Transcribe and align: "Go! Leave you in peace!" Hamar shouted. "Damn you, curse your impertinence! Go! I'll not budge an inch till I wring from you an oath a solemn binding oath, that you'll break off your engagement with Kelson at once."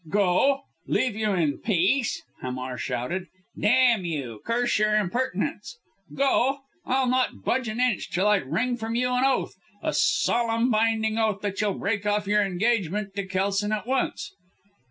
"Go! 0.09 0.63
Leave 0.87 1.15
you 1.15 1.33
in 1.33 1.59
peace!" 1.59 2.23
Hamar 2.41 2.79
shouted. 2.79 3.27
"Damn 3.55 4.03
you, 4.03 4.41
curse 4.43 4.79
your 4.79 4.95
impertinence! 4.95 5.77
Go! 6.15 6.61
I'll 6.87 7.05
not 7.05 7.43
budge 7.43 7.67
an 7.67 7.79
inch 7.79 8.09
till 8.09 8.27
I 8.27 8.37
wring 8.37 8.77
from 8.77 8.95
you 8.95 9.09
an 9.13 9.23
oath 9.23 9.53
a 9.83 9.93
solemn 9.93 10.71
binding 10.71 11.19
oath, 11.19 11.41
that 11.41 11.61
you'll 11.61 11.75
break 11.77 12.07
off 12.07 12.25
your 12.25 12.41
engagement 12.41 13.11
with 13.15 13.29
Kelson 13.29 13.71
at 13.71 13.85
once." 13.85 14.33